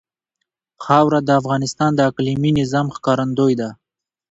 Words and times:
خاوره 0.83 1.19
د 1.23 1.29
افغانستان 1.41 1.91
د 1.95 1.99
اقلیمي 2.09 2.51
نظام 2.59 2.87
ښکارندوی 2.95 3.53
ده. 3.61 3.69